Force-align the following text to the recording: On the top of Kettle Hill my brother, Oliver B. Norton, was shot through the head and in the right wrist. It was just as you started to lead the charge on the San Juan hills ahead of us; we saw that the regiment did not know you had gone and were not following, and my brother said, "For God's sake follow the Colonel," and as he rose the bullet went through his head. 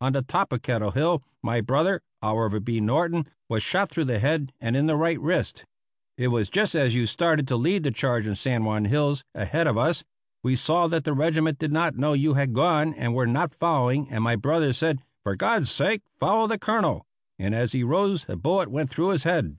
On 0.00 0.12
the 0.12 0.22
top 0.22 0.52
of 0.52 0.62
Kettle 0.62 0.92
Hill 0.92 1.24
my 1.42 1.60
brother, 1.60 2.02
Oliver 2.22 2.60
B. 2.60 2.80
Norton, 2.80 3.26
was 3.48 3.64
shot 3.64 3.90
through 3.90 4.04
the 4.04 4.20
head 4.20 4.52
and 4.60 4.76
in 4.76 4.86
the 4.86 4.94
right 4.94 5.18
wrist. 5.20 5.64
It 6.16 6.28
was 6.28 6.48
just 6.48 6.76
as 6.76 6.94
you 6.94 7.04
started 7.04 7.48
to 7.48 7.56
lead 7.56 7.82
the 7.82 7.90
charge 7.90 8.22
on 8.24 8.30
the 8.30 8.36
San 8.36 8.62
Juan 8.64 8.84
hills 8.84 9.24
ahead 9.34 9.66
of 9.66 9.76
us; 9.76 10.04
we 10.44 10.54
saw 10.54 10.86
that 10.86 11.02
the 11.02 11.14
regiment 11.14 11.58
did 11.58 11.72
not 11.72 11.96
know 11.96 12.12
you 12.12 12.34
had 12.34 12.52
gone 12.54 12.94
and 12.94 13.12
were 13.12 13.26
not 13.26 13.56
following, 13.56 14.08
and 14.08 14.22
my 14.22 14.36
brother 14.36 14.72
said, 14.72 15.02
"For 15.24 15.34
God's 15.34 15.68
sake 15.68 16.02
follow 16.20 16.46
the 16.46 16.60
Colonel," 16.60 17.04
and 17.36 17.52
as 17.52 17.72
he 17.72 17.82
rose 17.82 18.26
the 18.26 18.36
bullet 18.36 18.70
went 18.70 18.88
through 18.88 19.08
his 19.08 19.24
head. 19.24 19.56